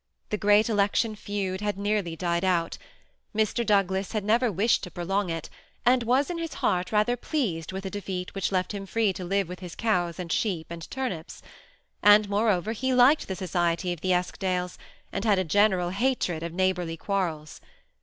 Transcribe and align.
The 0.31 0.37
great 0.37 0.67
election 0.67 1.15
feud 1.15 1.61
had 1.61 1.77
nearly 1.77 2.15
died 2.15 2.43
out. 2.43 2.79
Mr. 3.35 3.63
Douglas 3.63 4.13
had 4.13 4.23
never 4.25 4.51
wished 4.51 4.81
to 4.81 4.89
prolong 4.89 5.29
it, 5.29 5.47
and 5.85 6.01
was 6.01 6.31
in 6.31 6.39
his 6.39 6.55
heart 6.55 6.91
rather 6.91 7.15
pleased 7.15 7.71
with 7.71 7.85
a 7.85 7.91
defeat, 7.91 8.33
which 8.33 8.51
left 8.51 8.71
him 8.73 8.87
free 8.87 9.13
to 9.13 9.23
live 9.23 9.47
with 9.47 9.59
his 9.59 9.75
cows 9.75 10.17
and 10.17 10.31
sheep 10.31 10.65
and 10.71 10.89
turnips; 10.89 11.43
and, 12.01 12.27
more 12.31 12.49
over, 12.49 12.71
he 12.71 12.95
liked 12.95 13.27
the 13.27 13.35
society 13.35 13.93
of 13.93 14.01
the 14.01 14.11
Eskdales, 14.11 14.79
and 15.11 15.23
had 15.23 15.37
a 15.37 15.43
general 15.43 15.91
hatred 15.91 16.41
of 16.41 16.51
neighborly 16.51 16.97
quarrels. 16.97 17.61